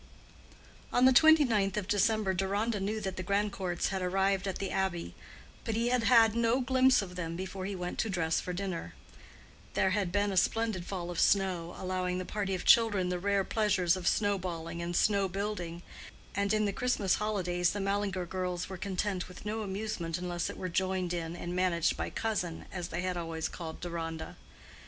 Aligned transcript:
On 0.91 1.05
the 1.05 1.13
twenty 1.13 1.43
ninth 1.45 1.77
of 1.77 1.87
December 1.87 2.33
Deronda 2.33 2.79
knew 2.79 2.99
that 3.01 3.17
the 3.17 3.23
Grandcourts 3.23 3.89
had 3.89 4.01
arrived 4.01 4.47
at 4.47 4.57
the 4.57 4.71
Abbey, 4.71 5.13
but 5.63 5.75
he 5.75 5.89
had 5.89 6.05
had 6.05 6.33
no 6.35 6.59
glimpse 6.59 7.03
of 7.03 7.15
them 7.15 7.35
before 7.35 7.65
he 7.67 7.75
went 7.75 7.99
to 7.99 8.09
dress 8.09 8.39
for 8.41 8.51
dinner. 8.51 8.95
There 9.75 9.91
had 9.91 10.11
been 10.11 10.31
a 10.31 10.37
splendid 10.37 10.87
fall 10.87 11.11
of 11.11 11.19
snow, 11.19 11.75
allowing 11.77 12.17
the 12.17 12.25
party 12.25 12.55
of 12.55 12.65
children 12.65 13.09
the 13.09 13.19
rare 13.19 13.43
pleasures 13.43 13.95
of 13.95 14.07
snow 14.07 14.39
balling 14.39 14.81
and 14.81 14.95
snow 14.95 15.27
building, 15.27 15.83
and 16.33 16.51
in 16.51 16.65
the 16.65 16.73
Christmas 16.73 17.13
holidays 17.21 17.69
the 17.69 17.79
Mallinger 17.79 18.25
girls 18.25 18.67
were 18.69 18.77
content 18.77 19.27
with 19.27 19.45
no 19.45 19.61
amusement 19.61 20.17
unless 20.17 20.49
it 20.49 20.57
were 20.57 20.67
joined 20.67 21.13
in 21.13 21.35
and 21.35 21.55
managed 21.55 21.95
by 21.95 22.09
"cousin," 22.09 22.65
as 22.71 22.87
they 22.87 23.01
had 23.01 23.17
always 23.17 23.47
called 23.47 23.79
Deronda. 23.79 24.35